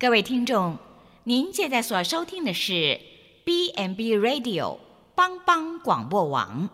[0.00, 0.78] 各位听众，
[1.24, 3.00] 您现在所收听的是
[3.44, 4.78] B n B Radio
[5.16, 6.68] 帮帮广播网。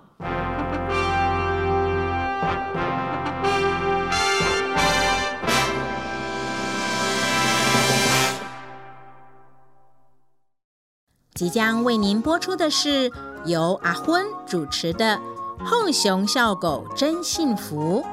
[11.32, 13.10] 即将为您播出的是
[13.46, 15.18] 由阿昏主持的
[15.64, 18.04] 《后熊笑狗真幸福》。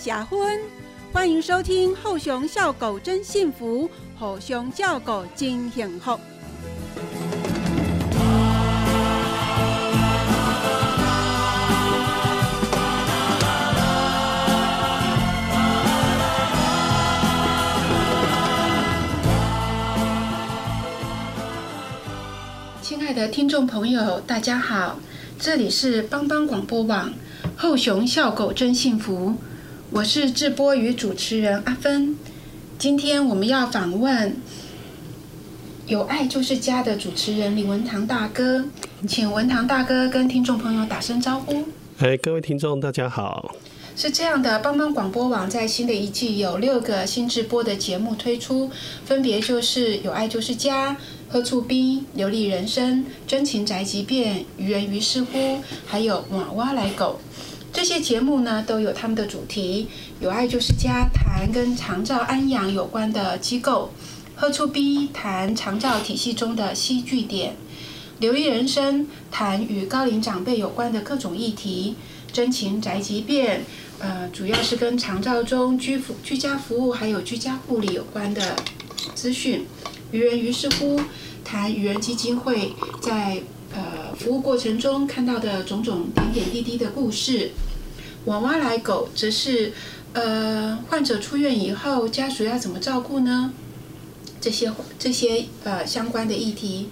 [0.00, 0.60] 我是阿昏，
[1.12, 3.86] 欢迎收听《后熊笑狗真幸福》，
[4.18, 6.18] 后熊叫狗真幸福。
[22.80, 24.98] 亲爱的听众朋友，大家好，
[25.38, 27.12] 这里是帮帮广播网
[27.56, 29.34] 后熊笑狗真幸福，
[29.92, 32.16] 我是智播与主持人阿芬。
[32.78, 34.36] 今天我们要访问
[35.88, 38.64] 有爱就是家的主持人李文堂大哥，
[39.08, 41.64] 请文堂大哥跟听众朋友打声招呼。
[41.98, 43.56] 哎，各位听众，大家好。
[43.96, 48.70] 是这样的，帮帮广播网在新的一季有六个新直播的节目推出，
[49.04, 50.96] 分别就是有爱就是家、
[51.28, 57.18] 喝醋冰、流利人生、真情宅急便、愚人于是乎，还有娃娃来狗。
[57.72, 59.88] 这些节目呢都有他们的主题，
[60.20, 63.90] 有爱就是家谈跟长照安养有关的机构，
[64.34, 67.56] 喝醋逼谈长照体系中的戏剧点，
[68.18, 71.94] 留意人生谈与高龄长辈有关的各种议题，
[72.32, 73.64] 真情宅急便。
[74.00, 78.56] 呃，主要是跟长照中居服、居家服务还有居家护理有关的
[79.14, 79.66] 资讯。
[80.10, 80.98] 愚人于是乎
[81.44, 83.42] 谈愚人基金会在
[84.20, 87.52] 服务过程中看到的种种点点滴滴的故事。
[88.26, 89.72] 娃娃来狗则是
[90.12, 93.50] 呃患者出院以后家属要怎么照顾呢？
[94.38, 96.90] 这些这些呃相关的议题，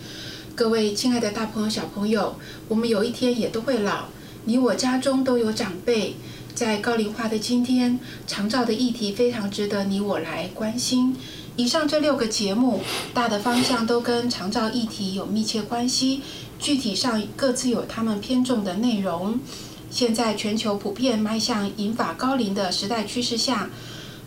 [0.54, 2.36] 各位亲爱的大朋友小朋友，
[2.66, 4.06] 我们有一天也都会老，
[4.46, 6.14] 你我家中都有长辈。
[6.54, 11.14] 在高龄化的今天，长照的议题非常值得你我来关心。
[11.58, 12.80] 以上这六个节目，
[13.12, 16.22] 大的方向都跟长照议题有密切关系，
[16.56, 19.40] 具体上各自有他们偏重的内容。
[19.90, 23.70] 现在全球普遍迈向银发高龄的时代趋势下，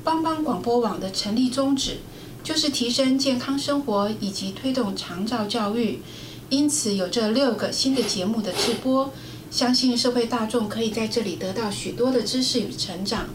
[0.04, 2.00] 帮帮广播网的成立宗旨
[2.44, 6.02] 就是提升健康生活以及推动长照教育，
[6.50, 9.14] 因此有这六个新的节目的直播。
[9.50, 13.28] 相信社会大众可以在这里得到许多的知识与成长。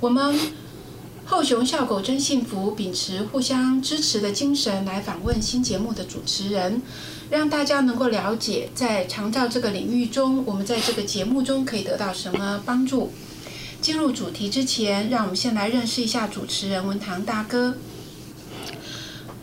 [0.00, 0.38] 我们
[1.30, 6.82] 后熊笑狗真幸福，秉持互相支持的精神来访问新节目的主持人，
[7.30, 13.12] 让大家能够了解在长照这个领域中，我们在这个节目中可以得到什么帮助。
[13.80, 17.76] 进入主题之前，让我们先来认识一下主持人文堂大哥。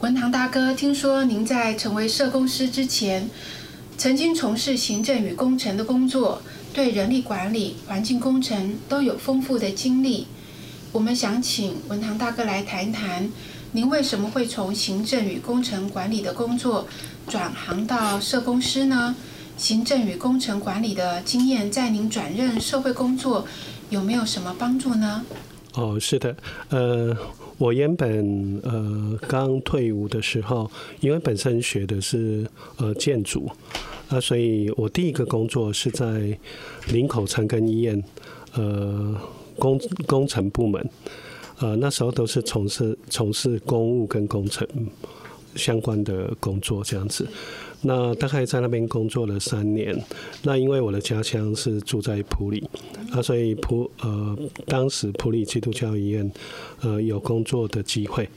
[0.01, 3.29] 文堂大哥，听说您在成为社工师之前，
[3.97, 6.41] 曾经从事行政与工程的工作，
[6.73, 10.27] 对人力管理、环境工程都有丰富的经历。
[10.91, 13.29] 我们想请文堂大哥来谈谈，
[13.73, 16.87] 您为什么会从行政与工程管理的工作
[17.27, 19.15] 转行到社工师呢？
[19.57, 23.45] 行政与工程管理的经验，在您转任社会工作
[23.89, 25.23] 有没有什么帮助呢？
[25.73, 26.35] 哦，是的，
[26.69, 27.15] 呃，
[27.57, 30.69] 我原本呃刚退伍的时候，
[30.99, 33.49] 因为本身学的是呃建筑。
[34.09, 36.37] 啊，所以我第一个工作是在
[36.93, 38.01] 林口长庚医院，
[38.53, 39.13] 呃，
[39.59, 40.89] 工工程部门，
[41.59, 44.67] 呃，那时候都是从事从事公务跟工程
[45.55, 47.27] 相关的工作这样子。
[47.81, 49.95] 那大概在那边工作了三年。
[50.41, 52.67] 那因为我的家乡是住在普里，
[53.11, 56.31] 啊，所以普呃当时普里基督教医院
[56.81, 58.27] 呃有工作的机会，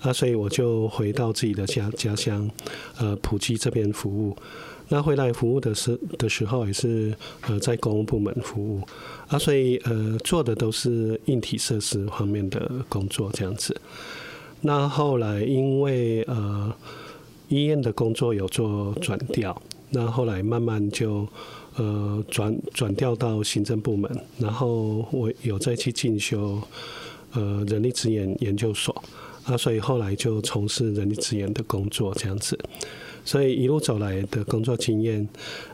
[0.00, 2.48] 啊，所以我就回到自己的家家乡，
[2.98, 4.36] 呃，普吉这边服务。
[4.88, 7.12] 那回来服务的时的时候，也是
[7.48, 8.80] 呃在公务部门服务
[9.26, 13.76] 啊，所以呃做的都是硬体设施方面的工作这样子。
[14.60, 16.72] 那后来因为呃
[17.48, 19.60] 医院的工作有做转调，
[19.90, 21.26] 那后来慢慢就
[21.76, 26.60] 呃转转调到行政部门，然后我有再去进修
[27.32, 29.02] 呃人力资源研究所
[29.44, 32.56] 啊，所以后来就从事人力资源的工作这样子。
[33.26, 35.28] 所以一路走来的工作经验，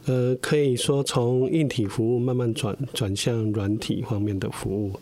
[0.07, 4.99] 呃，可以说从硬体服务慢慢转转向软体方面的服务。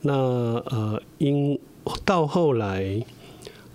[0.00, 1.56] 那呃，因
[2.04, 3.04] 到后来，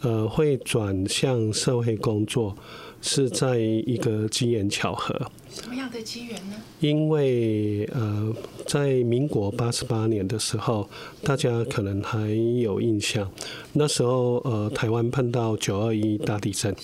[0.01, 2.57] 呃，会转向社会工作，
[3.01, 5.31] 是在一个机缘巧合。
[5.49, 6.55] 什么样的机缘呢？
[6.79, 8.33] 因为呃，
[8.65, 10.89] 在民国八十八年的时候，
[11.23, 12.29] 大家可能还
[12.59, 13.31] 有印象，
[13.73, 16.75] 那时候呃，台湾碰到九二一大地震，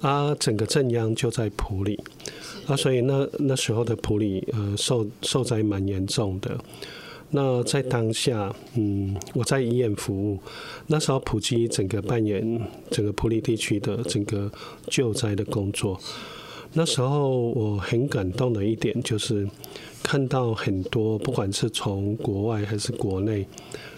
[0.00, 1.98] 啊，整个正央就在普里，
[2.66, 6.58] 啊，所以那那时候的普里呃，受受灾蛮严重的。
[7.32, 10.38] 那在当下，嗯，我在医院服务，
[10.88, 12.60] 那时候普及整个扮演
[12.90, 14.50] 整个普里地区的整个
[14.88, 16.00] 救灾的工作。
[16.72, 19.48] 那时候我很感动的一点就是
[20.02, 23.46] 看到很多，不管是从国外还是国内，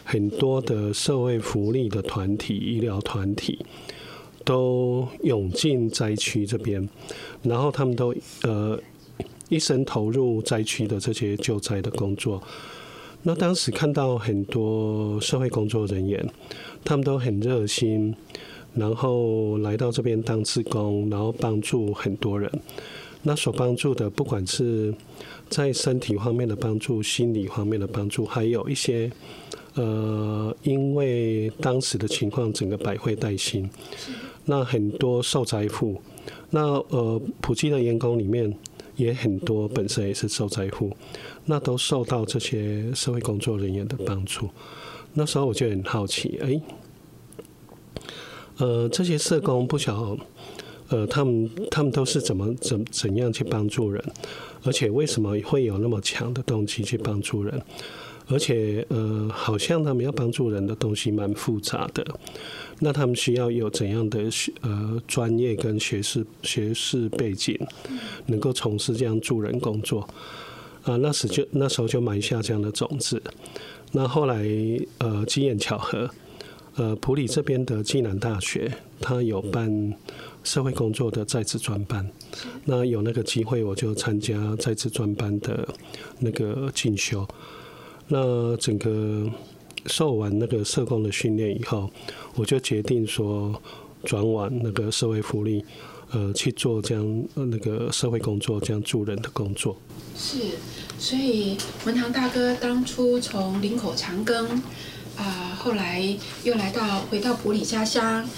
[0.04, 3.58] 很多的社会福利的团体、医疗团体
[4.44, 6.88] 都涌进灾区这边，
[7.42, 8.78] 然后他们都呃
[9.48, 12.42] 一生投入灾区的这些救灾的工作。
[13.22, 16.28] 那当时看到很多社会工作人员，
[16.84, 18.14] 他们都很热心，
[18.74, 22.50] 然后来到这边当志工，然后帮助很多人。
[23.22, 24.92] 那所帮助的，不管是
[25.48, 29.08] 在身体方面的帮助、心理方面的帮助，还有一些
[29.74, 33.70] 呃，因为当时的情况整个百废待兴，
[34.44, 36.00] 那很多受灾户，
[36.50, 38.52] 那呃，普及的员工里面
[38.96, 40.90] 也很多本身也是受灾户。
[41.44, 44.48] 那都受到这些社会工作人员的帮助。
[45.12, 46.60] 那时候我就很好奇，哎，
[48.58, 50.16] 呃，这些社工不晓，
[50.88, 54.00] 呃，他们他们都是怎么怎怎样去帮助人，
[54.62, 57.60] 而且为什么会有那么强的动机去帮助人？
[58.32, 62.02] 而且，呃，好像他们要帮助人的东西蛮复杂的。
[62.80, 67.56] 那他们需要有怎样的学呃专业跟学士学士背景，
[68.26, 70.08] 能够从事这样助人工作？
[70.84, 73.22] 啊，那时就那时候就埋下这样的种子。
[73.92, 74.44] 那后来
[74.98, 76.10] 呃，机缘巧合，
[76.76, 79.94] 呃，普里这边的暨南大学，他有办
[80.42, 82.10] 社会工作的在职专班。
[82.64, 85.68] 那有那个机会，我就参加在职专班的
[86.18, 87.28] 那个进修。
[88.08, 89.30] 那整个
[89.86, 91.90] 受完那个社工的训练以后，
[92.34, 93.54] 我就决定说
[94.04, 95.64] 转往那个社会福利。
[96.14, 99.74] 呃，去做这样那个社会工作，这样助人的工作。
[100.14, 100.40] 是，
[100.98, 101.56] 所以
[101.86, 104.46] 文堂大哥当初从林口长庚
[105.16, 106.14] 啊，后来
[106.44, 108.28] 又来到回到普里家乡，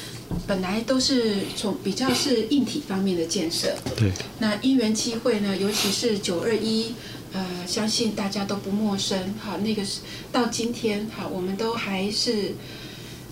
[0.47, 3.75] 本来都是从比较是硬体方面的建设。
[3.97, 4.13] 对。
[4.39, 6.95] 那因缘机会呢，尤其是九二一，
[7.35, 9.35] 呃，相信大家都不陌生。
[9.39, 10.01] 好，那个是
[10.33, 12.55] 到今天，好，我们都还是。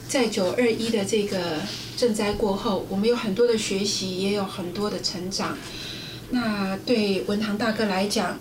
[0.09, 1.59] 在九二一的这个
[1.97, 5.57] 赈灾过后，我们有很多的学习，也有很多的成长。
[6.29, 8.39] 那对文堂大哥来讲，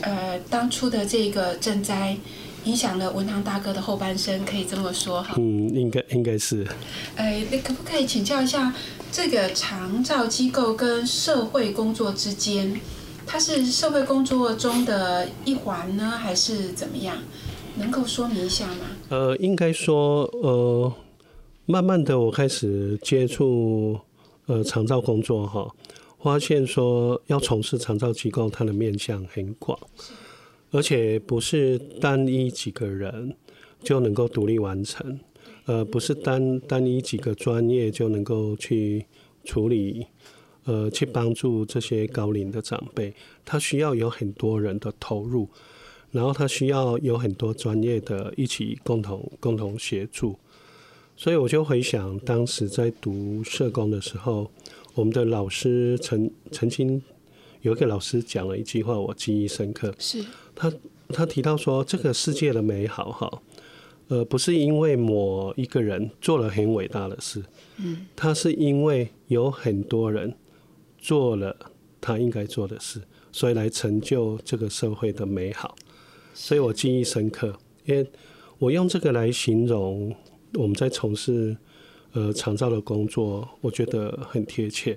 [0.00, 2.16] 呃，当初的这个赈灾
[2.64, 5.36] 影响了文堂大哥的后半生，可以这么说哈。
[5.38, 6.66] 嗯，应该应该是。
[7.14, 8.74] 呃，你可不可以请教一下，
[9.12, 12.80] 这个长照机构跟社会工作之间，
[13.32, 17.16] 它是社会工作中的一环呢，还是怎么样？
[17.76, 18.80] 能够说明一下吗？
[19.08, 20.92] 呃，应该说，呃。
[21.64, 23.98] 慢慢的，我开始接触
[24.46, 25.72] 呃长照工作哈，
[26.20, 29.78] 发现说要从事长照机构，它的面向很广，
[30.72, 33.34] 而且不是单一几个人
[33.82, 35.20] 就能够独立完成，
[35.66, 39.06] 呃，不是单单一几个专业就能够去
[39.44, 40.04] 处理，
[40.64, 43.12] 呃，去帮助这些高龄的长辈，
[43.44, 45.48] 他需要有很多人的投入，
[46.12, 50.38] 然后他需要有很多专业的一起共同共同协助。
[51.16, 54.50] 所以我就回想当时在读社工的时候，
[54.94, 57.02] 我们的老师曾曾经
[57.60, 59.94] 有一个老师讲了一句话，我记忆深刻。
[59.98, 60.72] 是，他
[61.08, 63.42] 他提到说，这个世界的美好哈，
[64.08, 67.42] 呃，不是因为某一个人做了很伟大的事，
[67.78, 70.34] 嗯，他是因为有很多人
[71.02, 71.54] 做了
[72.00, 75.76] 他应该做的事，所以来成就这个社会的美好。
[76.32, 78.10] 所以我记忆深刻，因为
[78.58, 80.16] 我用这个来形容。
[80.54, 81.56] 我们在从事
[82.12, 84.94] 呃长照的工作，我觉得很贴切，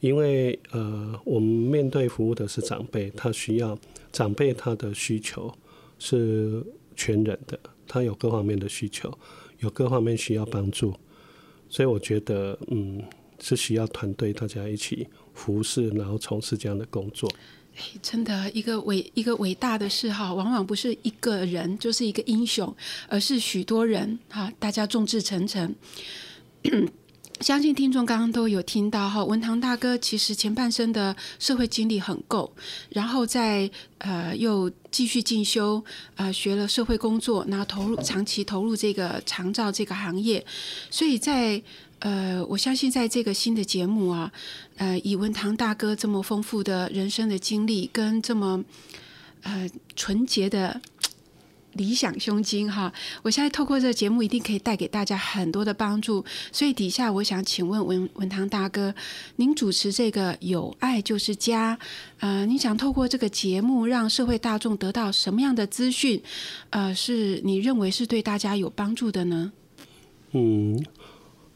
[0.00, 3.78] 因为呃我们面对服务的是长辈，他需要
[4.10, 5.52] 长辈他的需求
[5.98, 6.64] 是
[6.96, 9.12] 全人的，他有各方面的需求，
[9.58, 10.94] 有各方面需要帮助，
[11.68, 13.02] 所以我觉得嗯
[13.42, 17.28] 是需要团队大家一起服侍，然后从事这样的工作。
[17.74, 22.72] 哎，真的，一个伟一个伟大的事哈，往往不是一个人就是一个英雄，
[23.08, 25.74] 而是许多人哈，大家众志成城。
[27.40, 32.54] 相信听众刚刚都有听到哈，文堂大哥其实前半生的社会经历很够，
[32.90, 33.68] 然后在
[33.98, 35.82] 呃又继续进修
[36.14, 40.44] 啊，学了社会工作，然后投入长期投入这个长照这个行业，
[40.90, 41.62] 所以在。
[42.02, 44.30] 呃，我相信在这个新的节目啊，
[44.76, 48.64] 呃，以文堂大哥这么丰富的人生的经历，跟这么
[49.42, 50.80] 呃纯洁的。
[51.74, 52.92] 理想胸襟哈，
[53.22, 56.22] 我现在透过这个节目，一定可以带给大家很多的帮助。
[56.52, 58.94] 所以底下我想请问文文堂大哥，
[59.36, 61.78] 您主持这个有爱就是家，
[62.18, 66.22] 呃，你想透过这个节目让社会大众得到什么样的资讯？
[66.68, 69.50] 呃，是你认为是对大家有帮助的呢？
[70.32, 70.84] 嗯，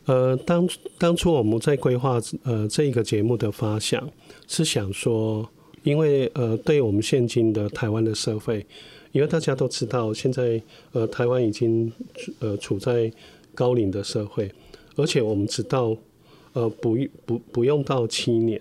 [0.07, 4.09] 呃，当当初我们在规划呃这一个节目的发想，
[4.49, 5.49] 是想说，
[5.83, 8.67] 因为呃，对我们现今的台湾的社会。
[9.13, 10.61] 因为大家都知道，现在
[10.93, 11.91] 呃，台湾已经
[12.39, 13.11] 呃处在
[13.55, 14.53] 高龄的社会，
[14.95, 15.97] 而且我们知道，
[16.53, 18.61] 呃，不不不用到七年，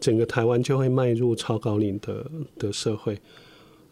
[0.00, 3.16] 整个台湾就会迈入超高龄的的社会。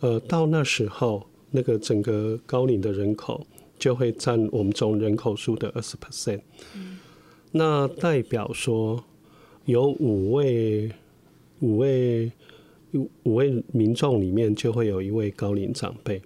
[0.01, 3.47] 呃，到那时候，那个整个高龄的人口
[3.79, 6.41] 就会占我们总人口数的二十 percent。
[7.53, 9.05] 那代表说，
[9.65, 10.91] 有五位
[11.61, 12.31] 五位。
[13.25, 16.23] 五位民众里面就会有一位高龄长辈，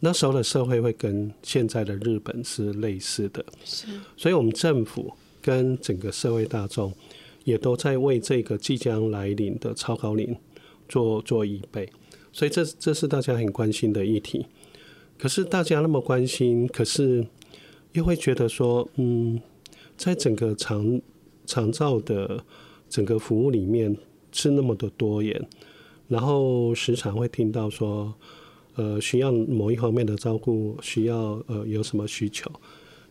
[0.00, 3.86] 那时候的社会会跟现在的日本是类似的，是，
[4.16, 6.92] 所以我们政府跟整个社会大众
[7.44, 10.34] 也都在为这个即将来临的超高龄
[10.88, 11.88] 做做预备，
[12.32, 14.44] 所以这这是大家很关心的议题。
[15.18, 17.26] 可是大家那么关心，可是
[17.92, 19.40] 又会觉得说，嗯，
[19.96, 21.00] 在整个长
[21.44, 22.44] 长照的
[22.88, 23.96] 整个服务里面
[24.30, 25.48] 是那么的多元。
[26.06, 28.14] 然后时常会听到说，
[28.76, 32.50] 呃，需要某一方面的照顾，需要呃有什么需求，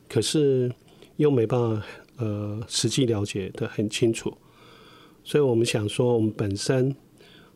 [0.10, 0.72] 可是
[1.18, 1.86] 又没办法
[2.18, 4.34] 呃实际了解的很清楚，
[5.24, 6.96] 所以我们想说，我们本身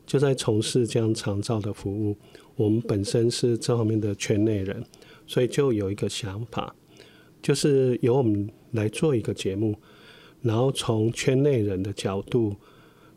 [0.05, 2.15] 就在从事这样长照的服务，
[2.55, 4.83] 我们本身是这方面的圈内人，
[5.25, 6.75] 所以就有一个想法，
[7.41, 9.75] 就是由我们来做一个节目，
[10.41, 12.55] 然后从圈内人的角度，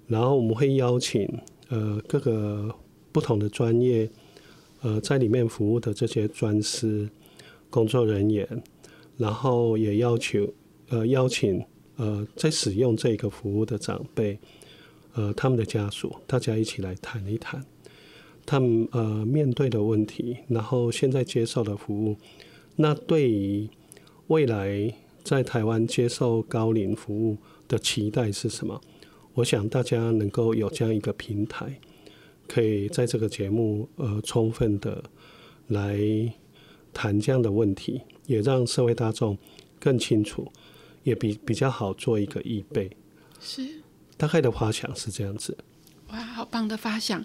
[0.07, 1.29] 然后我们会邀请。
[1.71, 2.73] 呃，各个
[3.11, 4.09] 不同的专业，
[4.83, 7.09] 呃，在里面服务的这些专师、
[7.71, 8.47] 工作人员，
[9.17, 10.47] 然后也要求
[10.91, 11.65] 呃邀请
[11.97, 14.39] 呃在使用这个服务的长辈，
[15.15, 17.65] 呃他们的家属，大家一起来谈一谈
[18.47, 22.17] 他们呃面对的问题，然后现在接受的服务，
[22.77, 23.69] 那对于
[24.27, 28.81] 未来在台湾接受高龄服务的期待是什么？
[29.35, 31.81] 我想大家能够有这样一个平台，
[32.47, 35.03] 可以在这个节目呃充分的
[35.69, 35.99] 来
[36.93, 39.37] 谈这样的问题，也让社会大众
[39.81, 40.47] 更清楚，
[41.03, 42.91] 也比比较好做一个预备。
[43.41, 43.83] 是，
[44.17, 45.57] 大概的发想是这样子。
[46.11, 47.25] 哇，好棒的发想！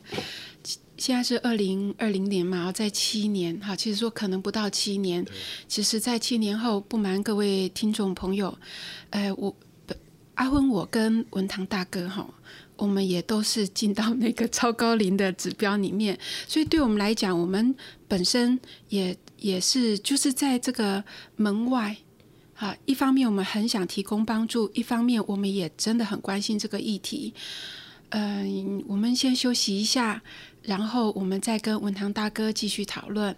[1.00, 5.26] 现在是二零二零年嘛，在七年哈，其实说可能不到七年，
[5.68, 8.58] 其实在七年后，不瞒各位听众朋友，
[9.10, 9.56] 呃，我。
[10.36, 12.26] 阿昏，我跟文堂大哥哈，
[12.78, 17.76] 我们也都是进到那个超高龄的指标里面，所以对我们来讲，我们
[18.08, 21.04] 本身也也是就是在这个
[21.36, 21.98] 门外
[22.56, 22.74] 啊。
[22.86, 27.34] 一方面我们很想提供帮助，一方面我们也真的很关心这个议题。
[28.10, 30.22] 嗯，我们先休息一下，
[30.64, 33.36] 然后我们再跟文堂大哥继续讨论。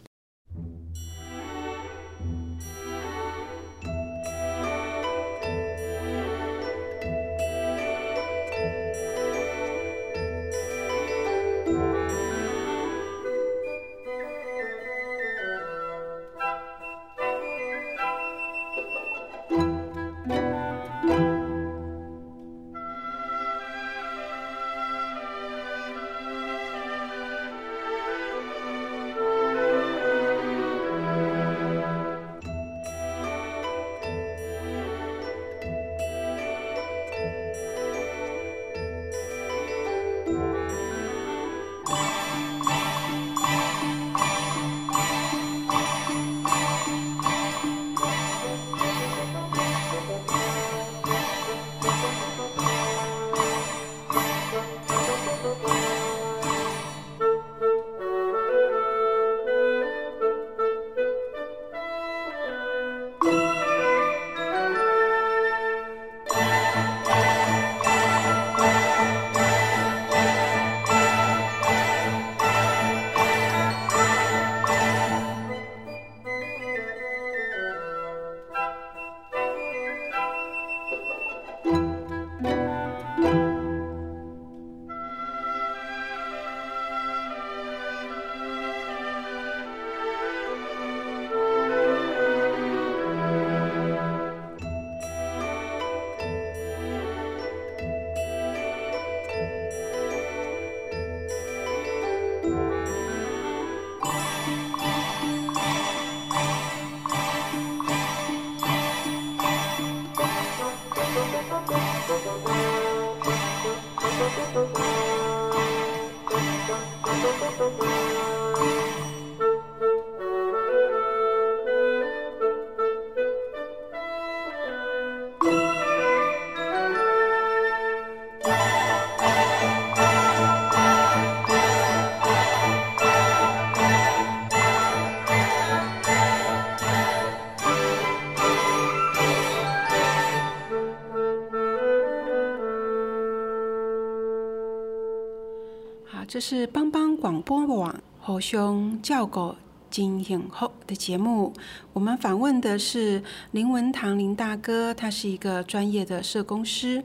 [146.41, 149.55] 是帮帮广播网侯兄教狗
[149.91, 151.53] 金影后的节目。
[151.93, 153.21] 我们访问的是
[153.51, 157.03] 林文堂林大哥，他是一个专业的社工师。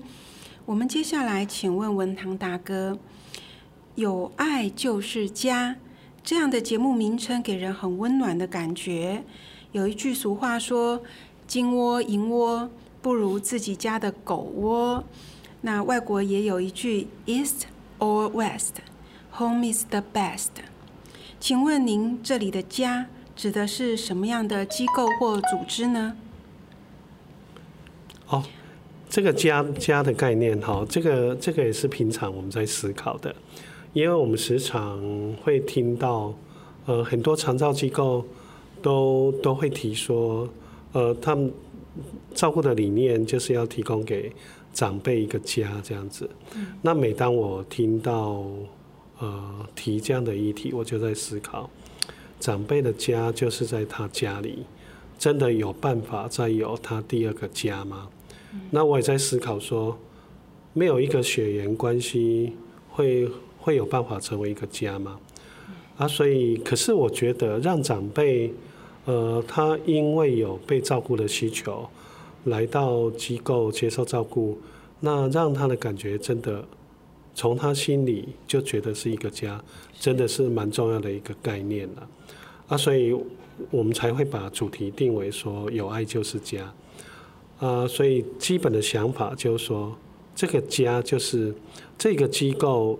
[0.64, 2.98] 我们接下来请问文堂大哥
[3.94, 5.76] ，“有爱就是家”
[6.24, 9.22] 这样的节目名称给人很温暖的感觉。
[9.72, 11.02] 有一句俗话说
[11.46, 12.70] ：“金窝银窝
[13.02, 15.04] 不如自己家的狗窝。”
[15.60, 17.64] 那外国也有一句 “East
[17.98, 18.76] or West”。
[19.38, 20.48] Home is the best。
[21.38, 26.16] 请问您这里的家指的是什么样的机构或组织呢？
[28.28, 28.42] 哦，
[29.10, 33.36] 这个家家的概念哈，这个这个也是平常我们在思考的，
[33.92, 34.98] 因为我们时常
[35.44, 36.32] 会听到，
[36.86, 38.24] 呃，很多长照机构
[38.80, 40.48] 都都会提说，
[40.92, 41.52] 呃，他们
[42.34, 44.32] 照顾的理念就是要提供给
[44.72, 46.30] 长辈一个家这样子。
[46.80, 48.46] 那每当我听到
[49.18, 51.70] 呃，提这样的议题，我就在思考，
[52.38, 54.66] 长辈的家就是在他家里，
[55.18, 58.08] 真的有办法再有他第二个家吗？
[58.70, 59.96] 那我也在思考说，
[60.74, 62.52] 没有一个血缘关系
[62.90, 63.26] 会
[63.58, 65.18] 会有办法成为一个家吗？
[65.96, 68.52] 啊，所以，可是我觉得让长辈，
[69.06, 71.88] 呃，他因为有被照顾的需求，
[72.44, 74.58] 来到机构接受照顾，
[75.00, 76.62] 那让他的感觉真的。
[77.36, 79.62] 从他心里就觉得是一个家，
[80.00, 82.08] 真的是蛮重要的一个概念了
[82.66, 83.14] 啊，所以
[83.70, 86.72] 我们才会把主题定为说有爱就是家
[87.58, 89.94] 啊，所以基本的想法就是说，
[90.34, 91.54] 这个家就是
[91.98, 92.98] 这个机构，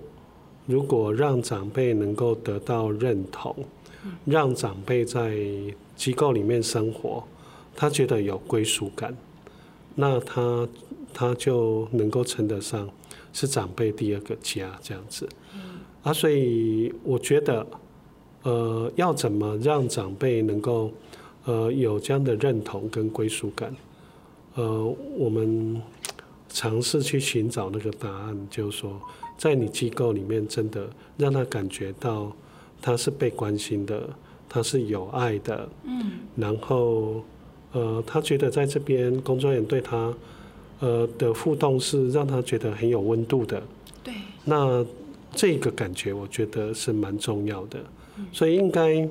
[0.67, 3.57] 如果让长辈能够得到认同，
[4.27, 5.35] 让长辈在
[5.97, 7.25] 机构里面生活，
[7.75, 9.17] 他觉得有归属感，
[9.95, 10.69] 那他
[11.15, 12.91] 他就能够称得上。
[13.37, 15.29] 是长辈第二个家这样子，
[16.03, 17.67] 啊，所以我觉得，
[18.45, 20.91] 呃，要怎么让长辈能够，
[21.45, 23.77] 呃，有这样的认同跟归属感，
[24.55, 24.83] 呃，
[25.19, 25.83] 我们
[26.49, 28.99] 尝试去寻找那个答案，就是说，
[29.37, 32.35] 在你机构里面，真的让他感觉到
[32.81, 34.09] 他是被关心的，
[34.49, 37.23] 他是有爱的，嗯，然后，
[37.73, 40.15] 呃，他觉得在这边工作人员对他。
[40.81, 43.63] 呃的互动是让他觉得很有温度的，
[44.05, 44.15] 对。
[44.45, 44.85] 那
[45.35, 47.79] 这个感觉我觉得是蛮重要的，
[48.33, 49.09] 所以应该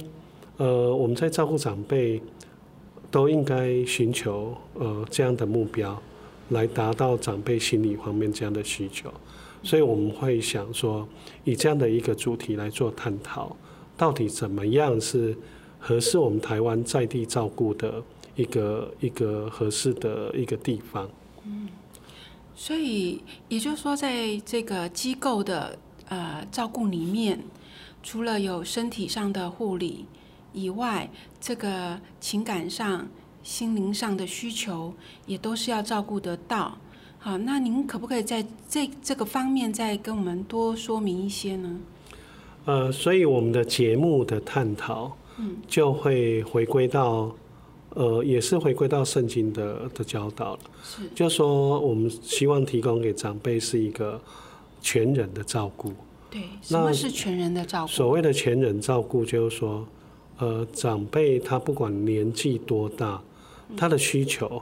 [0.58, 2.22] 呃我们在照顾长辈
[3.12, 6.02] 都应该寻求呃这样的目标，
[6.50, 9.12] 来达到长辈心理方面这样的需求。
[9.62, 11.08] 所以我们会想说，
[11.44, 13.56] 以这样的一个主题来做探讨，
[13.98, 15.36] 到底怎么样是
[15.80, 18.02] 合适我们台湾在地照顾的
[18.36, 21.10] 一个一个合适的一个地方。
[21.48, 21.70] 嗯，
[22.56, 25.78] 所以也就是说，在这个机构的
[26.10, 27.40] 呃照顾里面，
[28.02, 30.06] 除了有身体上的护理
[30.54, 31.08] 以外，
[31.40, 33.08] 这个情感上、
[33.44, 34.92] 心灵上的需求
[35.28, 36.78] 也都是要照顾得到。
[37.20, 41.80] 好，那您可不可以在这这个方面再跟我们多说明一些呢？
[42.66, 47.36] 呃，所以我们的节目的探讨，嗯，就会回归到。
[47.96, 54.20] 呃，也是回归到圣经的的教导了，是，就说我们希望提供给长辈是一个
[54.82, 55.94] 全人的照顾。
[56.30, 57.88] 对，什么是全人的照顾？
[57.88, 59.88] 所谓的全人照顾，就是说，
[60.40, 63.22] 呃，长辈他不管年纪多大，
[63.78, 64.62] 他的需求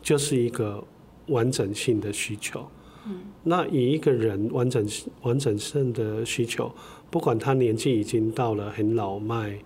[0.00, 0.80] 就是一个
[1.26, 2.64] 完整性的需求。
[3.06, 4.88] 嗯，那以一个人完整
[5.22, 6.72] 完整性的需求，
[7.10, 9.58] 不管他年纪已经到了很老迈。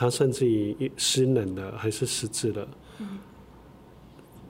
[0.00, 2.68] 他甚至于失能了，还是失智了，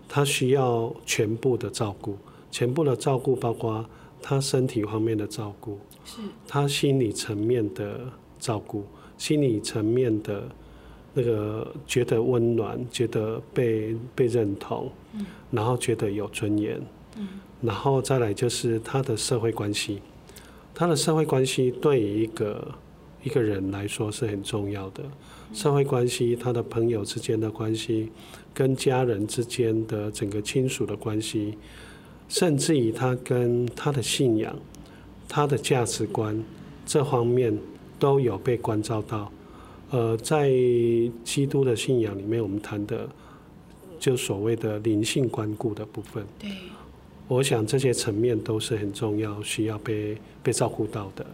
[0.06, 2.18] 他需要全部的照顾，
[2.50, 3.82] 全部的照顾包括
[4.20, 6.20] 他身体方面的照顾，是。
[6.46, 7.98] 他心理层面的
[8.38, 8.84] 照顾，
[9.16, 10.46] 心理层面的
[11.14, 14.90] 那个觉得温暖，觉得被被认同，
[15.50, 16.78] 然后觉得有尊严，
[17.62, 20.02] 然后再来就是他的社会关系，
[20.74, 22.68] 他的社会关系对于一个
[23.22, 25.02] 一个人来说是很重要的。
[25.52, 28.10] 社会关系，他的朋友之间的关系，
[28.52, 31.56] 跟家人之间的整个亲属的关系，
[32.28, 34.54] 甚至于他跟他的信仰，
[35.28, 36.42] 他的价值观
[36.84, 37.56] 这方面
[37.98, 39.32] 都有被关照到。
[39.90, 40.50] 呃，在
[41.24, 43.08] 基督的信仰里面，我们谈的
[43.98, 46.22] 就所谓的灵性关顾的部分。
[46.38, 46.50] 对，
[47.26, 51.24] 我想这些层面都是很重要，需要被被照顾到的。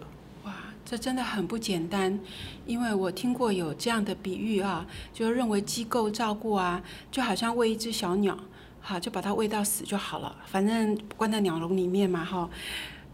[0.85, 2.19] 这真的很不简单，
[2.67, 8.39] 因为我听过有这样的比喻啊，就认为机构照顾啊，就好像喂一只小鸟，
[8.81, 12.49] 好就把它喂到死就好了，反正关在鸟笼里面嘛，哈。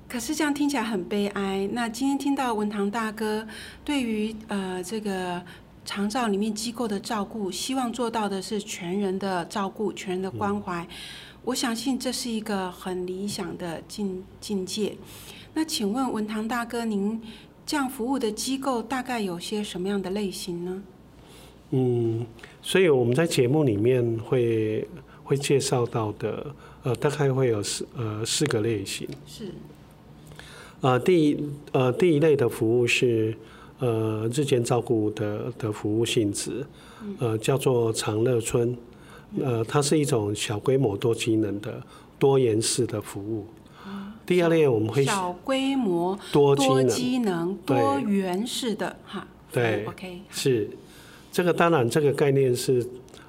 [0.08, 1.68] 可是这样听起来很悲哀。
[1.72, 3.46] 那今天听到文堂大哥
[3.84, 5.40] 对于呃这个
[5.84, 10.84] 长照里面机构的照顾，希望做到的是全人的照顾、全人的关怀。
[11.44, 14.96] 我相信这是一个很理想的境境界。
[15.54, 17.22] 那请问文堂大哥，您
[17.66, 20.82] 这样服务的机构大概有些什么样的类型呢？
[21.70, 22.26] 嗯，
[22.60, 24.86] 所以我们在节目里面会
[25.22, 29.08] 会介绍到的，呃，大概会有四呃四个类型。
[29.24, 29.52] 是。
[30.80, 31.38] 呃，第一
[31.70, 33.36] 呃第一类的服务是
[33.78, 36.66] 呃日间照顾的的服务性质，
[37.20, 38.76] 呃叫做长乐村，
[39.38, 41.80] 呃它是一种小规模多机能的
[42.18, 43.46] 多元式的服务。
[44.30, 49.26] 第二类我们会小规模多机能多元式的哈。
[49.50, 50.70] 对，OK 是
[51.32, 52.86] 这个当然这个概念是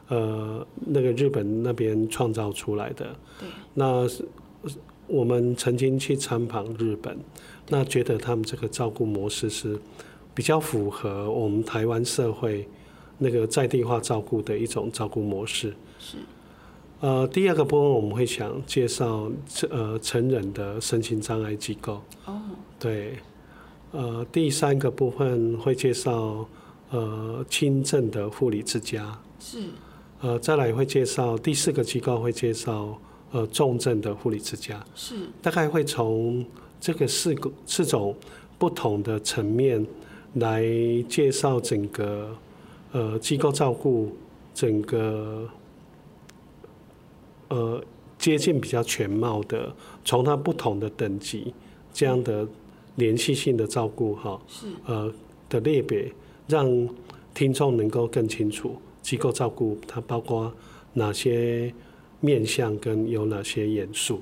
[0.10, 3.16] 呃那个日本那边创造出来的。
[3.40, 4.08] 对，那
[5.08, 7.18] 我们曾经去参访日本。
[7.68, 9.80] 那觉得他们这个照顾模式是
[10.36, 12.68] 比较符合我们台湾社会
[13.18, 15.74] 那个在地化照顾的一种照顾模式。
[15.98, 16.18] 是。
[17.02, 19.30] 呃，第二个部分我们会想介绍
[19.70, 22.02] 呃成人的身心障碍机构。
[22.26, 22.42] 哦。
[22.80, 23.18] 对。
[23.92, 26.48] 呃，第三个部分会介绍
[26.92, 29.20] 呃轻症的护理之家。
[29.40, 29.60] 是。
[30.22, 32.98] 呃，再来会介绍第四个机构会介绍
[33.32, 34.82] 呃重症的护理之家。
[34.96, 35.16] 是。
[35.42, 36.46] 大概会从。
[36.84, 38.16] 这个四个四种
[38.58, 39.86] 不同的层面
[40.34, 40.66] 来
[41.08, 42.36] 介绍整个
[42.92, 44.10] 呃机构照顾，
[44.52, 45.48] 整个
[47.52, 47.84] 呃
[48.18, 51.54] 接近比较全貌的，从它不同的等级
[51.94, 52.48] 这样的
[52.96, 55.14] 连续性的照顾哈，是呃
[55.50, 56.12] 的类别，
[56.48, 56.66] 让
[57.34, 60.52] 听众能够更清楚机构照顾它包括
[60.94, 61.74] 哪些
[62.20, 64.22] 面向跟有哪些元素。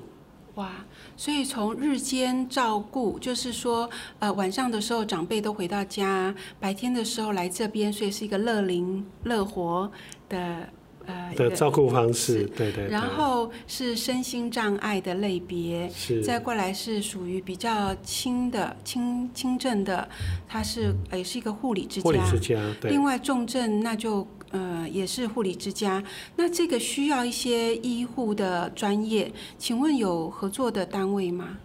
[0.56, 0.70] 哇。
[1.16, 3.90] 所以从日间照顾，就是说，
[4.20, 9.90] 呃，晚上的时候长辈都回到家，白天的时候来这边，所以是一个乐龄乐活
[10.30, 10.66] 的
[11.10, 12.88] 呃的照顾方式，对对。
[12.88, 16.22] 然后是身心障碍的类别，是。
[16.22, 20.08] 再过来是属于比较轻的轻轻症的，
[20.48, 22.60] 它是也是一个护理之家，护理之家。
[22.80, 22.90] 对。
[22.90, 24.26] 另外重症那就。
[24.52, 26.02] 呃，也是护理之家。
[26.34, 31.56] 那这个需要一些医护的专业，请问有合作的单位吗？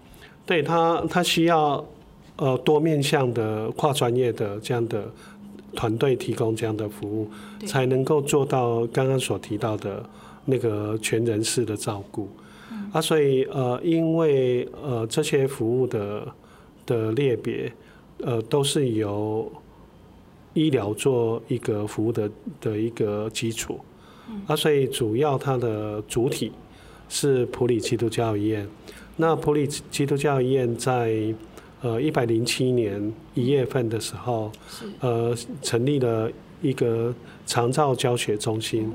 [0.46, 1.84] 对他，他需要
[2.36, 5.12] 呃多面向的跨专业的这样的
[5.76, 7.30] 团队提供这样的服务，
[7.68, 10.04] 才能够做到刚刚所提到的
[10.46, 12.28] 那个全人式的照顾。
[12.92, 16.28] 啊，所以呃，因为呃这些服务的
[16.86, 17.72] 的类别
[18.20, 19.52] 呃都是由。
[20.58, 23.78] 医疗做一个服务的的一个基础，
[24.48, 26.50] 啊，所以主要它的主体
[27.10, 28.66] 是普里基督教医院。
[29.18, 31.36] 那普里基督教医院在
[31.82, 34.52] 呃一百零七年一月份的时候，
[35.00, 37.14] 呃成立了一个
[37.46, 38.92] 长照教学中心。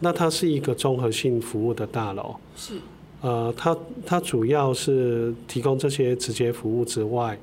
[0.00, 2.34] 那它是一个综合性服务的大楼。
[2.56, 2.74] 是。
[3.20, 7.38] 呃，它它主要是提供这些直接服务之外，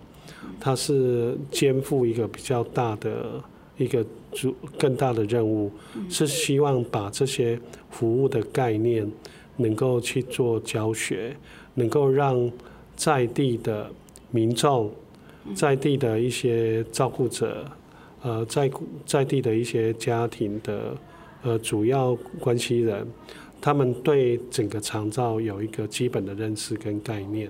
[0.59, 3.41] 它是肩负一个比较大的。
[3.79, 5.71] 一个主更大的任务
[6.09, 7.59] 是希望把这些
[7.91, 9.07] 服务的概念
[9.57, 11.37] 能够去做教学，
[11.75, 12.51] 能够让
[12.95, 13.87] 在地的
[14.31, 14.91] 民众、
[15.55, 17.65] 在地的一些照顾者、
[18.21, 18.69] 呃，在
[19.05, 20.95] 在地的一些家庭的
[21.43, 23.07] 呃主要关系人，
[23.61, 27.49] 他们对整个长照有一个基本的认识跟概念，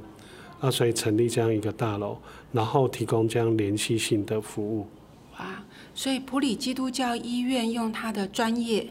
[0.59, 2.17] 啊，所以成立这样一个大楼，
[2.51, 4.85] 然后提供这样连续性的服务。
[5.39, 5.63] 哇！
[5.93, 8.87] 所以普里基督教医院用他的专业，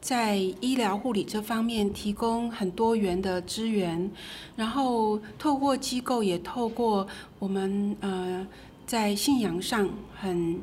[0.00, 4.10] 在医疗护理这方面提供很多元的资源，
[4.56, 7.06] 然后透过机构，也透过
[7.38, 8.46] 我们呃
[8.86, 10.58] 在信仰上很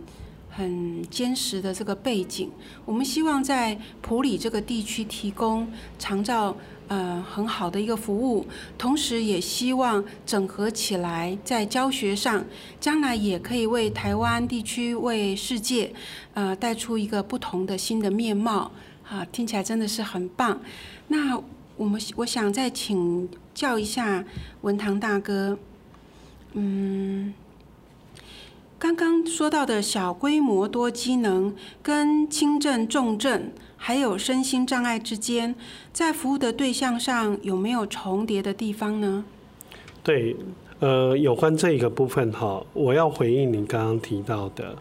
[0.50, 2.50] 很坚实的这个背景，
[2.86, 5.68] 我们希望在普里这个地区提供
[6.00, 6.56] 长照。
[6.90, 8.48] 呃，很好的一个服务，
[8.78, 12.46] 同时也希望整合起来，在教学上，
[12.80, 15.94] 将来也可以为台湾地区、为世界，
[16.34, 18.72] 呃，带出一个不同的新的面貌。
[19.10, 20.60] 啊，听起来真的是很棒。
[21.08, 21.42] 那
[21.78, 24.26] 我们我想再请教一下
[24.62, 25.58] 文堂大哥，
[26.54, 27.34] 嗯，
[28.78, 35.56] 刚刚说到的小规模多机能跟轻症、重症，还有身心障碍之间，
[35.94, 39.24] 在服务的对象上有没有重叠的地方呢？
[40.04, 40.36] 对，
[40.80, 44.76] 呃，有关这一个部分哈，我要回应你刚刚提到的，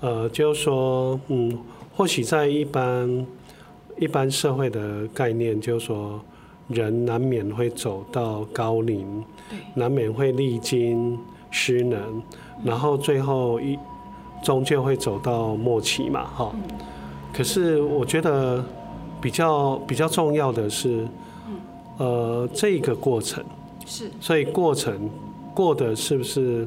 [0.00, 1.58] 呃，就是说，嗯，
[1.96, 3.26] 或许在一般
[3.98, 6.20] 一般社会的概念，就是说，
[6.68, 9.24] 人难免会走到高龄，
[9.74, 11.18] 难免会历经
[11.50, 12.22] 失能，
[12.64, 13.78] 然后最后一
[14.42, 16.52] 终究会走到末期嘛，哈。
[17.32, 18.64] 可是我觉得
[19.20, 21.06] 比较比较重要的是，
[21.98, 23.44] 呃，这个过程。
[23.86, 25.10] 是，所以过程
[25.54, 26.66] 过得是不是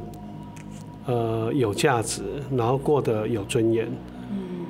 [1.08, 2.22] 呃有价值，
[2.56, 3.88] 然后过得有尊严，
[4.30, 4.66] 嗯，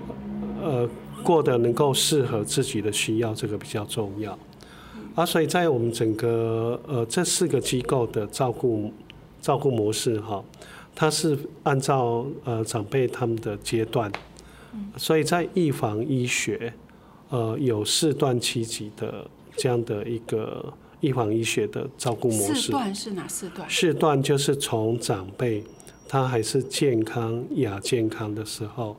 [0.64, 0.90] 呃，
[1.28, 4.32] 过得能够适合自己的需要，这个比较重要。
[5.14, 8.94] 啊，所以在我们整个呃这四个机构的照顾
[9.42, 10.42] 照顾模式哈，
[10.96, 14.10] 它是按照呃长辈他们的阶段，
[14.96, 16.74] 所以在预防医学
[17.30, 20.74] 呃有四段七级的这样的一个。
[21.02, 23.70] 预防医学的照顾模式，四段是哪四段？
[23.70, 25.64] 四段就是从长辈
[26.08, 28.98] 他还是健康亚健康的时候，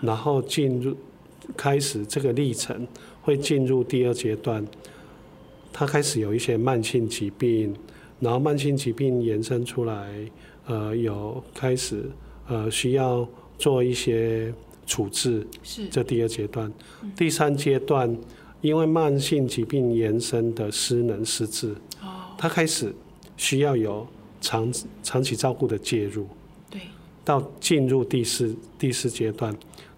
[0.00, 0.96] 然后进入
[1.56, 2.86] 开始这个历程，
[3.20, 4.66] 会进入第二阶段，
[5.72, 7.74] 他开始有一些慢性疾病，
[8.20, 10.10] 然后慢性疾病延伸出来，
[10.66, 12.10] 呃，有开始
[12.48, 13.28] 呃需要
[13.58, 14.52] 做一些
[14.86, 15.86] 处置，是。
[15.88, 16.72] 这第二阶段，
[17.14, 18.16] 第三阶段。
[18.62, 21.76] 因为慢性疾病延伸的失能失智，
[22.38, 22.92] 他开始
[23.36, 24.04] 需要有
[24.40, 24.72] 长
[25.04, 26.26] 长期照顾的介入，
[26.68, 26.80] 对，
[27.22, 29.54] 到进入第四第四阶段，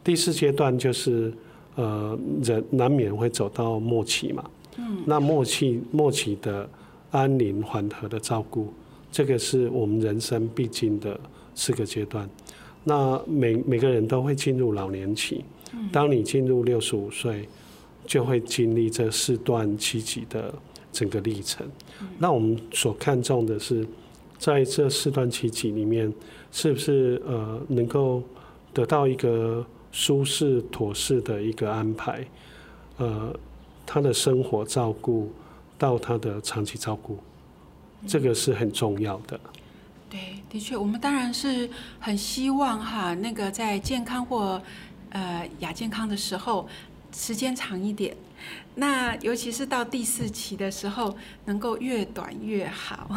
[0.08, 1.30] 第四阶段就是
[1.74, 4.42] 呃人难免会走到末期嘛，
[4.78, 6.66] 嗯，那末期末期的
[7.10, 8.72] 安宁缓和的照顾，
[9.12, 11.20] 这个是我们人生必经的
[11.54, 12.26] 四个阶段，
[12.84, 15.44] 那每每个人都会进入老年期，
[15.92, 17.46] 当你进入六十五岁。
[18.06, 20.54] 就会经历这四段七级的
[20.90, 21.66] 整个历程。
[22.18, 23.86] 那我们所看重的是，
[24.38, 26.10] 在这四段七级里面，
[26.50, 28.22] 是不是呃能够
[28.72, 32.26] 得到一个舒适妥适的一个安排？
[32.98, 33.34] 呃，
[33.86, 35.32] 他的生活照顾
[35.76, 37.18] 到他的长期照顾，
[38.06, 39.38] 这个是很重要的。
[40.10, 41.68] 对，的确，我们当然是
[42.00, 44.60] 很希望哈，那个在健康或
[45.10, 46.68] 呃亚健康的时候。
[47.10, 48.14] 时间长一点，
[48.74, 53.08] 那尤其是到第四期的时候，能够越短越好。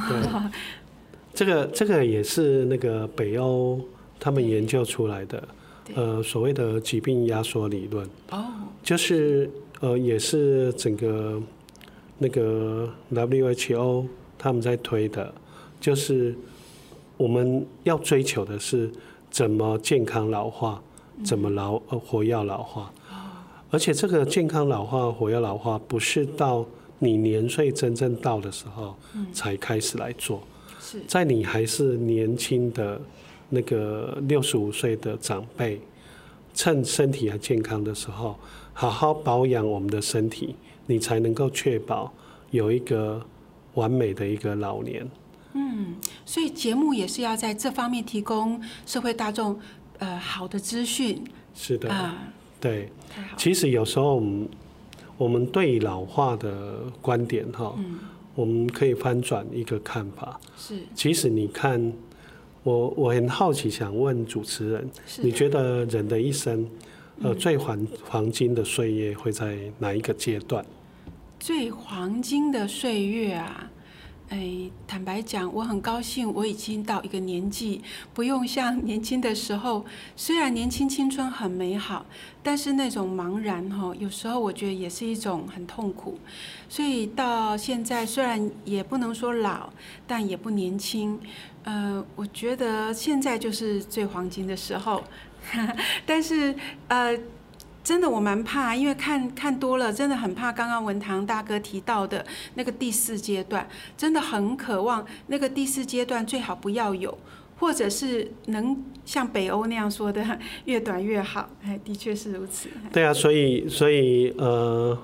[1.34, 3.82] 这个这个也是那个北欧
[4.18, 5.46] 他们研究出来的，
[5.94, 8.08] 呃，所谓的疾病压缩理论。
[8.30, 8.46] 哦，
[8.84, 11.42] 就是呃，也是整个
[12.18, 14.06] 那个 WHO
[14.38, 15.34] 他们在推的，
[15.80, 16.36] 就是
[17.18, 18.90] 我们要追求的是
[19.30, 20.82] 怎么健康老化，
[21.24, 22.92] 怎么老呃活要老化。
[23.70, 26.66] 而且这个健康老化、活要老化，不是到
[27.00, 28.96] 你年岁真正到的时候
[29.32, 30.44] 才开始来做，
[31.08, 33.00] 在你还是年轻的
[33.52, 35.80] 那个六十五岁的长辈，
[36.56, 38.36] 趁身体还健康的时候，
[38.74, 40.56] 好好保养我们的身体，
[40.88, 42.12] 你才能够确保
[42.50, 43.24] 有一个
[43.76, 45.08] 完美的一个老年。
[45.54, 49.60] 嗯，所以节目也是要在这方面提供社会大众
[50.00, 51.24] 呃好的资讯。
[51.54, 51.90] 是的。
[51.90, 52.16] 啊。
[52.60, 52.90] 对，
[53.38, 54.50] 其实有时候我们
[55.18, 57.76] 我们对老化的观点哈，
[58.36, 60.40] 我们可以翻转一个看法。
[60.56, 61.92] 是，其实你看，
[62.64, 64.90] 我我很好奇，想问主持人，
[65.22, 66.68] 你觉得人的一生，
[67.24, 70.64] 呃，最黄黄金的岁月会在哪一个阶段？
[71.40, 73.68] 最黄金的岁月啊。
[74.30, 77.82] 哎，坦白讲，我很高兴，我已经到一个年纪，
[78.14, 79.84] 不用像年轻的时候。
[80.16, 82.06] 虽然年轻青春很美好，
[82.42, 86.18] 但是那种茫然哈，有时候我觉得也是一种很痛苦。
[86.70, 89.70] 所以到现在，虽然也不能说老，
[90.08, 91.20] 但也不年轻。
[91.64, 95.04] 呃，我觉得现在就是最黄金的时候。
[96.06, 96.56] 但是
[96.88, 97.18] 呃。
[97.84, 100.52] 真的我蛮怕，因为看看多了，真的很怕。
[100.52, 107.18] 刚刚文堂大哥提到的那个第四阶段，真的很渴望那个第四阶段最好不要有，
[107.58, 110.24] 或者是能像北欧那样说的
[110.66, 111.50] 越短越好。
[111.64, 112.70] 哎，的确是如此。
[112.94, 114.96] 对啊，所以所以呃，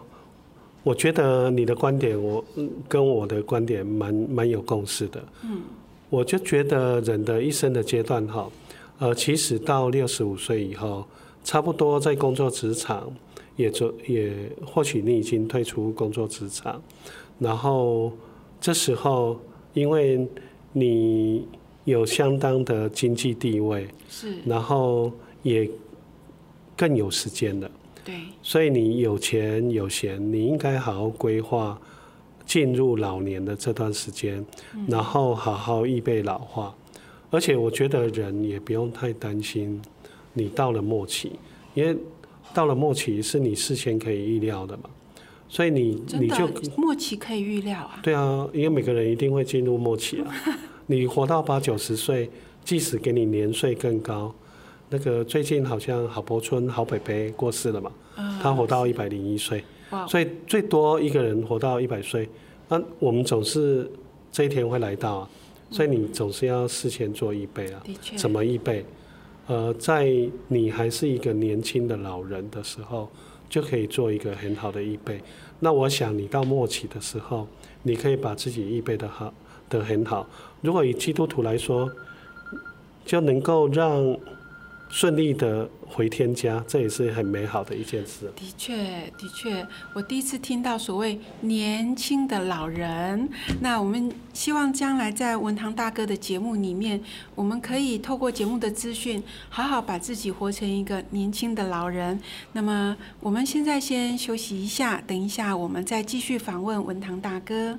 [0.84, 2.46] 我觉得你的观点，我
[2.88, 5.24] 跟我的观点蛮蛮有共识的。
[5.44, 5.64] 嗯，
[6.10, 8.50] 我就觉得人的一生的阶段哈，
[9.00, 11.06] 呃，其实到六十五岁以后。
[11.44, 13.10] 差不多在工作职场，
[13.56, 14.34] 也做也
[14.66, 16.84] 或许你已经退出工作职场，
[17.40, 18.12] 然后
[18.60, 19.40] 这时候
[19.74, 20.28] 因为
[20.74, 21.48] 你
[21.86, 25.10] 有相当的经济地位，是，然后
[25.42, 25.70] 也
[26.76, 27.72] 更有时间了。
[28.04, 31.80] 对，所以你有钱有闲，你应该好好规划
[32.48, 34.44] 进入老年的这段时间，
[34.88, 36.74] 然后好好预备老化。
[37.30, 39.80] 而且我觉得人也不用太担心，
[40.34, 41.34] 你到了末期，
[41.76, 41.96] 因为
[42.54, 44.90] 到了末期是你事先可以预料的嘛，
[45.50, 48.00] 所以你你就末期可以预料啊。
[48.02, 50.34] 对啊，因为每个人一定会进入末期啊。
[50.88, 52.30] 你活到八九十岁，
[52.64, 54.34] 即使给你年岁更高，
[54.90, 57.92] 那个最近好像郝柏村郝北北过世了嘛，
[58.42, 59.66] 他活到一百零一岁，哇，
[60.08, 62.28] 所以最多一个人活到一百岁。
[62.70, 63.90] 那我们总是
[64.32, 65.30] 这一天会来到啊，
[65.72, 67.82] 所以你总是要事先做预备啊。
[68.16, 68.86] 怎么预备？
[69.48, 70.12] 呃，在
[70.50, 73.08] 你还是一个年轻的老人的时候，
[73.50, 75.22] 就可以做一个很好的预备。
[75.60, 77.48] 那我想你到末期的时候，
[77.84, 79.34] 你可以把自己预备的好
[79.70, 80.28] 的很好。
[80.62, 81.90] 如果以基督徒来说，
[83.06, 84.18] 就能够让
[84.98, 88.34] 顺利的回天家，这也是很美好的一件事。
[88.36, 88.76] 的确，
[89.16, 93.30] 的确，我第一次听到所谓年轻的老人。
[93.62, 97.00] 那我们希望将来在文堂大哥的节目里面，
[97.36, 102.20] 我们可以透过节目的资讯，好好把自己活成一个年轻的老人。
[102.54, 107.78] 那么我们现在先休息一下，等一下我们再继续访问文堂大哥。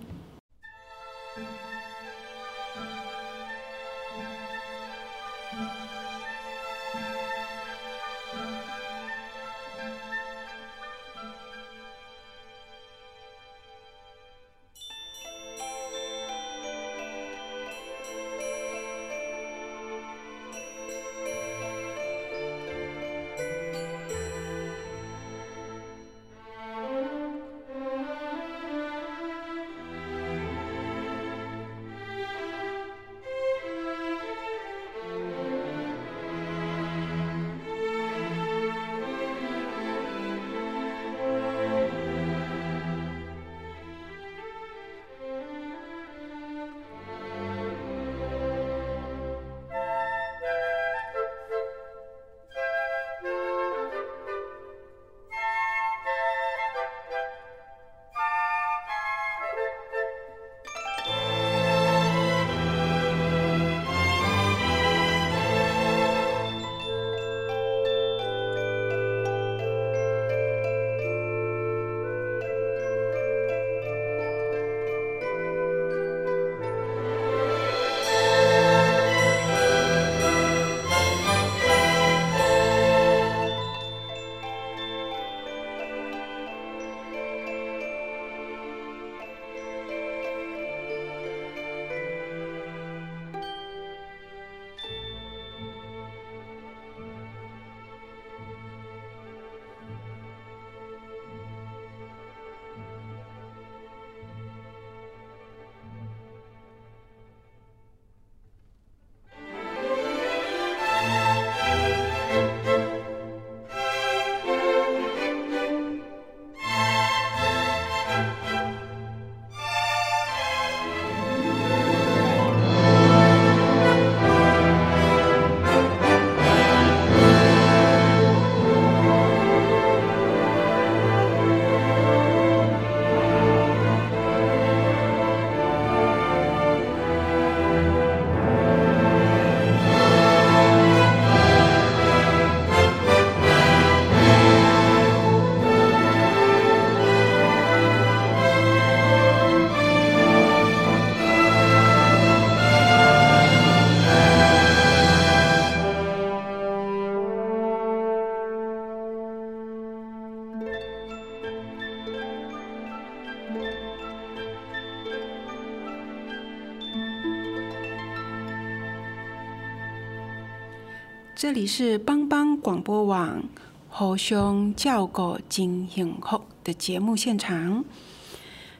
[171.48, 173.42] 这里是帮帮广播网
[173.88, 177.82] 互相照顾真幸福的节目现场。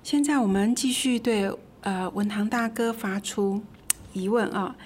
[0.03, 1.51] 现在我们继续对
[1.81, 3.62] 呃文堂大哥发出
[4.12, 4.77] 疑问啊。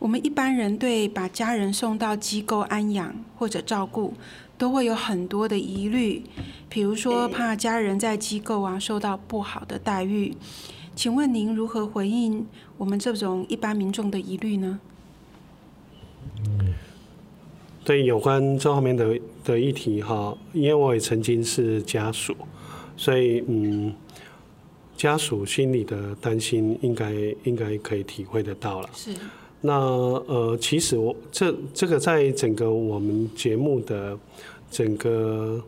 [0.00, 4.14] 我们一般人对把家人送到机构安养或者照顾，
[4.58, 6.24] 都会有很多的疑虑，
[6.68, 10.36] 比如说怕家人在机构啊受到不好的待遇。
[10.96, 12.44] 请问您如何回应
[12.76, 14.80] 我们这种一般民众的疑虑呢？
[17.84, 22.36] 对有关这方面的的议题哈，因为我也曾经是家属，
[22.96, 23.92] 所以嗯，
[24.96, 27.12] 家属心里的担心应该
[27.44, 28.90] 应该可以体会得到了。
[28.94, 29.10] 是，
[29.62, 34.18] 那呃，其实我这这个在整个我们节目的
[34.70, 35.62] 整个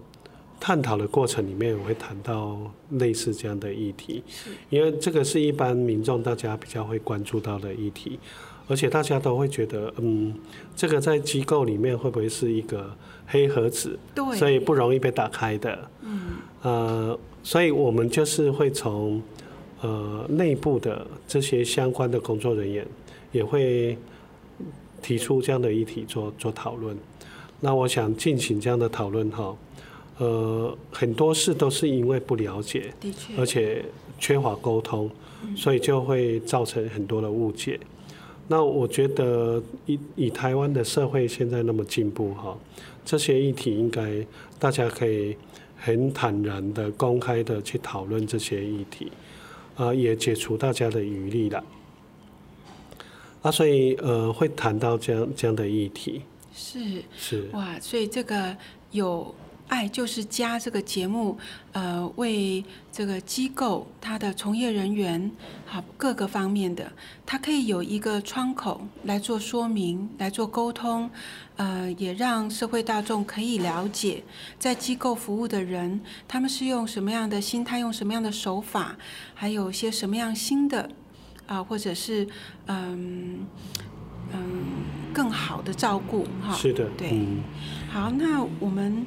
[0.60, 2.58] 探讨的过程里面，我会谈到
[2.90, 4.22] 类似这样的议题，
[4.70, 8.18] 因为这个是一般民众大家比较会关注到的议题，
[8.68, 10.34] 而且大家都会觉得，嗯，
[10.74, 12.94] 这个在机构里面会不会是一个
[13.26, 16.20] 黑盒子，对，所以不容易被打开的，嗯，
[16.62, 19.22] 呃，所以我们就是会从
[19.80, 22.86] 呃内部的这些相关的工作人员。
[23.32, 23.96] 也会
[25.00, 26.94] 提出这样的议题做做讨论。
[27.60, 29.56] 那我想进行这样的讨论哈，
[30.18, 32.92] 呃，很多事都是因为不了解，
[33.38, 33.82] 而且
[34.18, 35.10] 缺乏沟通，
[35.56, 37.80] 所以就会造成很多的误解。
[38.52, 42.54] 那我觉得以以台湾的社会现在那么进步哈，
[43.02, 44.22] 这些议题应该
[44.58, 45.34] 大家可以
[45.78, 49.10] 很坦然的、公开的去讨论这些议题，
[49.74, 51.64] 啊，也解除大家的余力了。
[53.40, 56.20] 啊，所以呃，会谈到这样这样的议题，
[56.54, 58.54] 是是哇，所以这个
[58.90, 59.34] 有
[59.68, 61.38] 爱就是家这个节目，
[61.72, 65.30] 呃，为这个机构它的从业人员，
[65.64, 66.92] 好各个方面的，
[67.24, 71.10] 它可以有一个窗口来做说明，来做沟通，
[71.56, 74.22] 呃，也让社会大众可以了解，
[74.58, 78.96] 在机构服务的人，他们是用什么样的心态，用什么样的手法，
[79.34, 80.90] 还有些什么样新的。
[81.44, 82.26] 啊，或者是
[82.66, 83.40] 嗯
[84.32, 84.64] 嗯
[85.12, 87.26] 更好的照顾哈，是的，对，
[87.90, 89.04] 好，那我们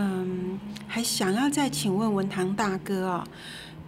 [0.00, 3.26] 嗯还想要再请问文堂大哥啊，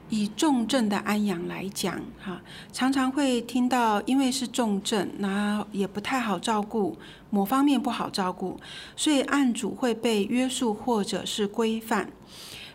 [0.08, 2.42] 以重症的安阳来讲哈，
[2.72, 6.98] 常常会听到，因为是重症，那也不太好照顾，
[7.30, 8.58] 某方面不好照顾，
[8.96, 12.10] 所以案主会被约束或者是规范，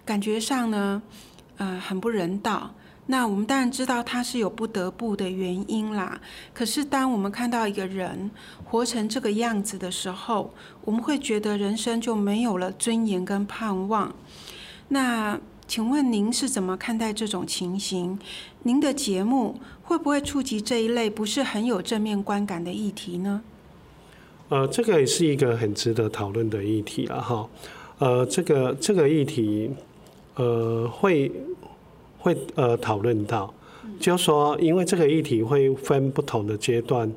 [0.05, 1.01] 感觉上呢，
[1.57, 2.73] 呃，很不人道。
[3.07, 6.19] 那我们当然知道他是有不得不的原因啦。
[6.55, 8.31] 可是当我们看到一个人
[8.63, 10.51] 活成这个样子的时候，
[10.83, 14.11] 我们会觉得人生就没有了尊严跟盼望。
[14.87, 18.17] 那请问您是怎么看待这种情形？
[18.63, 23.43] 您的节目会不会触及这一类不是很有正面观感的议题呢？
[24.49, 27.47] 呃，这个也是一个很值得讨论的议题了哈。
[27.99, 29.69] 呃，这个这个议题，
[30.33, 31.31] 呃，会。
[32.25, 33.53] 会呃讨论到，
[33.99, 37.11] 就说因为这个议题会分不同的阶段，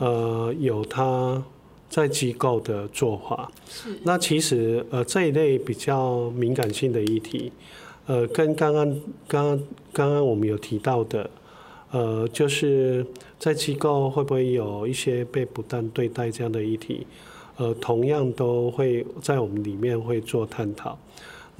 [0.00, 1.40] 呃，有他
[1.88, 3.48] 在机构的做法。
[3.68, 3.96] 是。
[4.02, 7.52] 那其实呃这一类比较敏感性的议题，
[8.06, 8.90] 呃，跟刚刚
[9.28, 9.60] 刚刚
[9.92, 11.30] 刚刚我们有提到的，
[11.92, 13.06] 呃，就是
[13.38, 17.06] 在机构会不会有一些被不当对待这样的议题，
[17.58, 20.98] 呃，同样都会在我们里面会做探讨。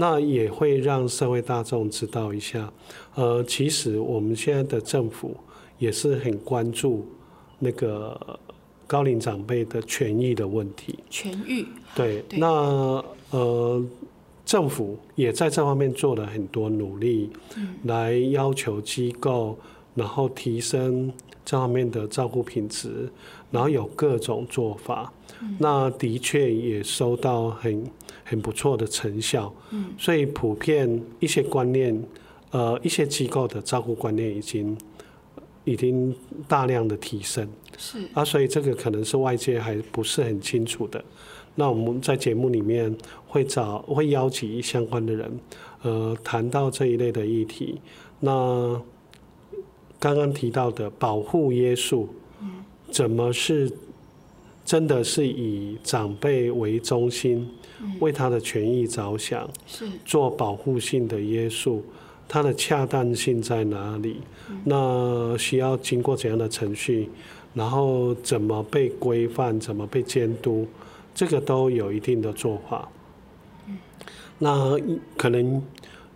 [0.00, 2.72] 那也会让社会大众知道一下，
[3.16, 5.36] 呃，其实我们现在的政府
[5.76, 7.04] 也是很关注
[7.58, 8.38] 那个
[8.86, 11.00] 高龄长辈的权益的问题。
[11.10, 11.66] 权益。
[11.96, 13.84] 对，那呃，
[14.46, 17.28] 政府也在这方面做了很多努力，
[17.82, 19.58] 来要求机构，
[19.96, 21.12] 然后提升
[21.44, 23.10] 这方面的照顾品质，
[23.50, 25.12] 然后有各种做法。
[25.58, 27.84] 那的确也收到很。
[28.30, 31.98] 很不错的成效，嗯，所以普遍一些观念，
[32.50, 34.76] 呃，一些机构的照顾观念已经
[35.64, 36.14] 已经
[36.46, 41.02] 大量的提升，是啊，所以这个可能是外界还不是很清楚的。
[41.54, 42.94] 那我们在节目里面
[43.26, 45.40] 会找会邀请相关的人，
[45.80, 47.80] 呃，谈到这一类的议题。
[48.20, 48.78] 那
[49.98, 52.10] 刚刚提到的保护约束，
[52.42, 53.72] 嗯，怎么是
[54.68, 57.48] 真的是以长辈为中心？
[58.00, 61.82] 为他的权益着想，是做保护性的约束，
[62.28, 64.18] 它的恰当性在哪里？
[64.64, 67.08] 那需要经过怎样的程序？
[67.54, 69.58] 然后怎么被规范？
[69.58, 70.66] 怎么被监督？
[71.14, 72.86] 这个都有一定的做法。
[74.38, 74.76] 那
[75.16, 75.62] 可能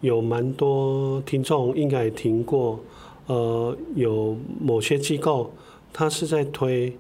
[0.03, 2.79] 有蛮多听众应该也听过，
[3.29, 5.51] 呃，有某些机构，
[5.91, 6.95] 它是在推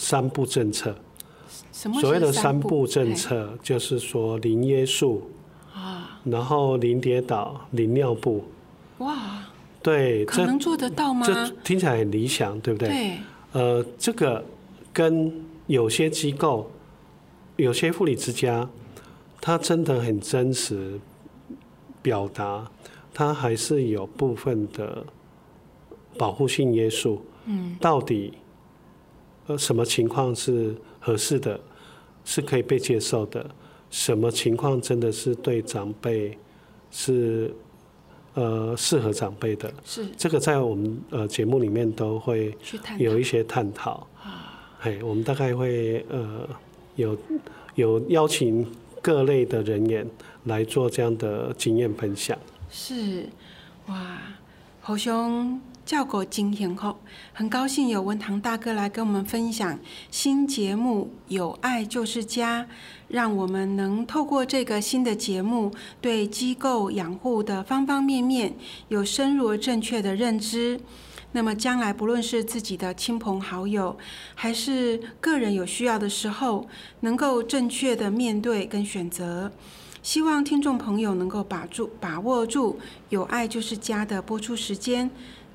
[0.00, 0.94] 三步政策。
[1.70, 5.30] 所谓的三步政策，就是说零约束
[5.74, 8.44] 啊，然后零跌倒、零尿布。
[8.98, 9.44] 哇，
[9.82, 11.26] 对，可能做得到吗？
[11.26, 12.88] 这听起来很理想，对不对？
[12.88, 13.18] 对。
[13.52, 14.42] 呃，这个
[14.90, 15.32] 跟
[15.66, 16.70] 有些机构、
[17.56, 18.68] 有些护理之家，
[19.40, 20.98] 他真的很真实
[22.00, 22.70] 表达，
[23.12, 25.04] 他还是有部分的
[26.18, 27.22] 保护性约束。
[27.44, 27.76] 嗯。
[27.80, 28.34] 到底
[29.50, 30.74] 呃什么情况是？
[31.02, 31.58] 合适的，
[32.26, 33.50] 是可以被接受的。
[33.90, 36.36] 什么情况真的是对长辈
[36.90, 37.50] 是
[38.34, 39.72] 呃适合长辈的？
[39.82, 42.54] 是这个在我们呃节目里面都会
[42.98, 44.06] 有一些探讨。
[44.78, 46.46] 嘿，我们大概会呃
[46.96, 47.16] 有
[47.76, 48.70] 有邀请
[49.00, 50.06] 各类的人员
[50.44, 52.38] 来做这样的经验分享。
[52.68, 53.24] 是，
[53.86, 54.18] 哇，
[54.82, 55.58] 侯兄
[55.90, 57.00] 效果经验后，
[57.32, 59.76] 很高兴有文堂大哥来跟我们分享
[60.08, 62.62] 新节目《有爱就是家》，
[63.08, 68.54] 让我们能透过这个新的节目，对机构养护的方方面面
[68.86, 70.78] 有深入而正确的认知。
[71.32, 73.98] 那么将来不论是自己的亲朋好友，
[74.36, 76.68] 还是个人有需要的时候，
[77.00, 79.50] 能够正确的面对跟选择。
[80.02, 82.74] 希望听众朋友能够把住把握住
[83.10, 85.10] 《有爱就是家》的播出时间，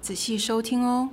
[0.05, 1.09] 仔细收听哦。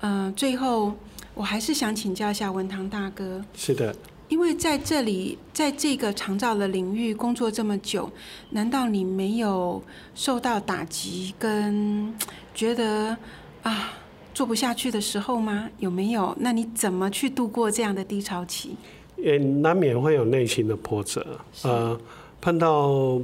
[0.00, 0.92] 嗯，最后
[1.32, 3.96] 我还是想请教一下文堂大哥，是的，
[4.28, 8.10] 因为在这里，在这个长照的领域工作这么久，
[8.50, 9.82] 难道你没有
[10.14, 12.14] 受到打击跟
[12.54, 13.16] 觉得
[13.62, 13.94] 啊
[14.34, 15.70] 做不下去的时候吗？
[15.78, 16.36] 有没有？
[16.38, 18.76] 那你怎么去度过这样的低潮期？
[19.16, 21.26] 也难免会有内心的波折，
[21.62, 21.98] 呃，
[22.42, 23.18] 碰到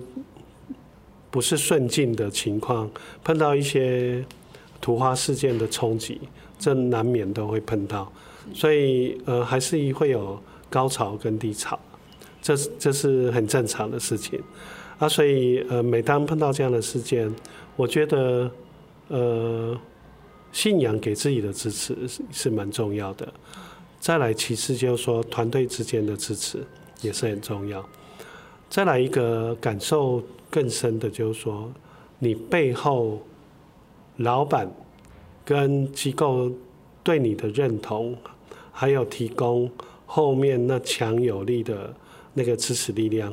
[1.31, 2.91] 不是顺境的情况，
[3.23, 4.25] 碰到一些
[4.85, 6.21] 突发事件的冲击，
[6.59, 8.13] 这难免都会碰到，
[8.53, 11.79] 所以呃，还是会有高潮跟低潮，
[12.43, 14.39] 这是这是很正常的事情
[14.99, 15.09] 啊。
[15.09, 17.35] 所以呃，每当碰到这样的事件，
[17.77, 18.51] 我觉得
[19.09, 19.75] 呃，
[20.53, 23.27] 信仰给自己的支持是是蛮重要的。
[23.99, 26.59] 再来，其次就是说团队之间的支持
[27.01, 27.83] 也是很重要。
[28.69, 31.73] 再来一个感受更深的，就是说
[32.19, 33.23] 你背后
[34.17, 34.71] 老板
[35.45, 36.51] 跟机构
[37.03, 38.17] 对你的认同，
[38.73, 39.71] 还有提供
[40.07, 41.95] 后面那强有力的
[42.33, 43.33] 那个支持力量，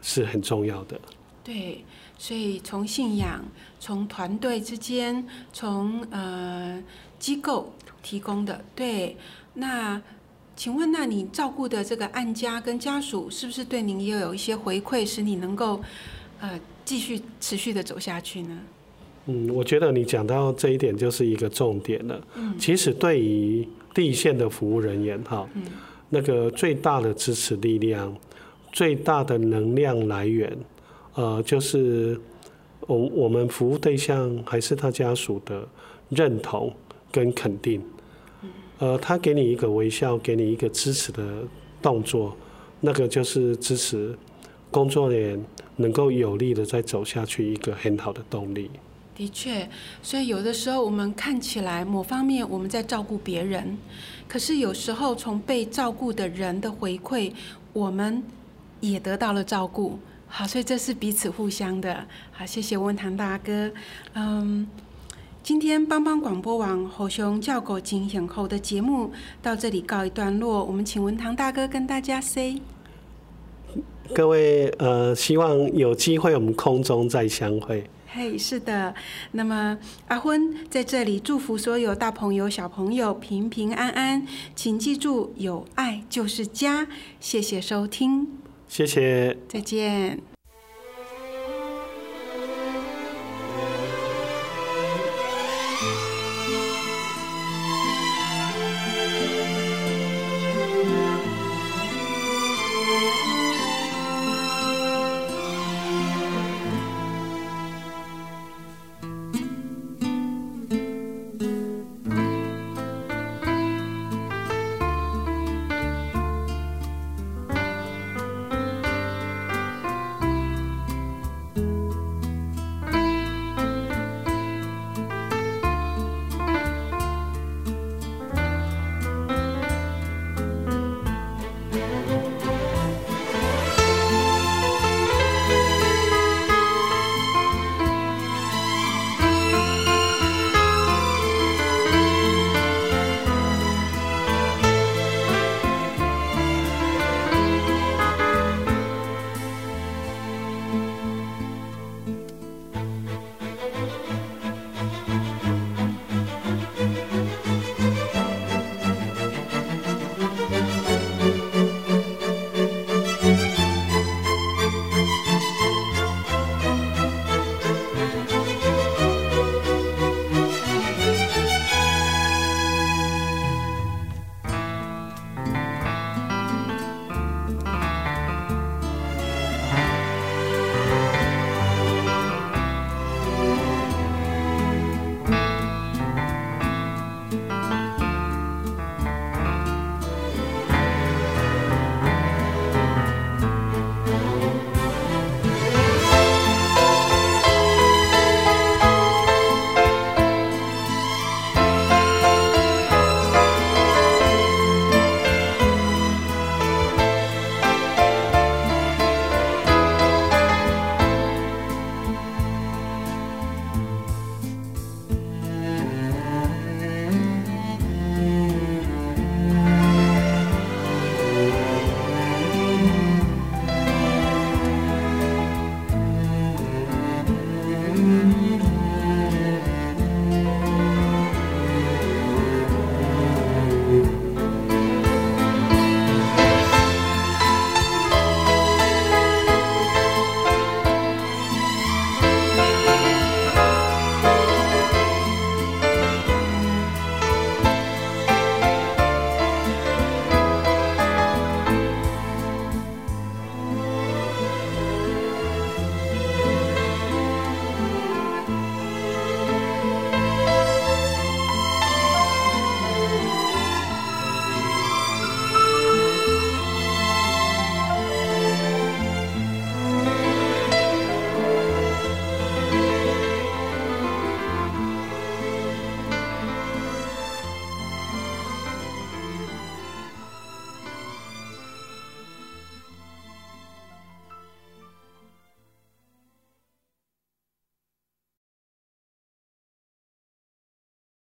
[0.00, 1.00] 是很重要的。
[1.44, 1.84] 对，
[2.18, 3.44] 所以从信仰、
[3.78, 6.82] 从团队之间、从呃
[7.18, 7.72] 机构
[8.02, 9.16] 提供的，对。
[9.54, 10.00] 那
[10.56, 15.80] 请问，那你照顾的这个案家跟家属，是不是对您也有一些回馈，使你能够
[16.40, 18.58] 呃继续持续的走下去呢？
[19.26, 22.20] 嗯，我觉得你讲到这一点就是一个重点了。
[22.34, 25.62] 嗯，其实对于第一线的服务人员哈，嗯，
[26.08, 28.16] 那个最大的支持力量、
[28.72, 30.56] 最大的能量来源，
[31.14, 32.18] 呃，就是
[32.86, 35.68] 我我们服务对象还是他家属的
[36.08, 36.72] 认同
[37.12, 37.80] 跟肯定。
[38.78, 41.22] 呃，他给你一个微笑，给你一个支持的
[41.82, 42.34] 动作，
[42.80, 44.16] 那个就是支持
[44.70, 45.44] 工作人员
[45.76, 48.70] 能够有力的再走下去一个很好的动力。
[49.20, 49.68] 的确，
[50.02, 53.76] 所以有的时候我们看起来某方面我们在照顾别人，
[54.26, 57.30] 可是有时候从被照顾的人的回馈，
[57.74, 58.22] 我们
[58.80, 59.98] 也得到了照顾。
[60.26, 62.06] 好，所以这是彼此互相的。
[62.32, 63.70] 好，谢谢温堂大哥。
[64.14, 64.66] 嗯。
[65.42, 69.10] 今天帮帮广播网侯兄叫狗惊险后的节目
[69.42, 72.60] 到这里告一段落，我们请文堂大哥跟大家 say，
[74.14, 77.84] 各位呃，希望有机会我们空中再相会。
[78.12, 78.94] 嘿，是的，
[79.32, 86.88] 那么阿昏在这里祝福所有大朋友小朋友平平安安，请记住有爱就是家，
[87.20, 88.26] 谢谢收听，
[88.68, 90.29] 谢谢，再见。